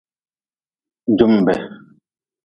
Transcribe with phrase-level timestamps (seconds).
[1.21, 1.53] Jumbe.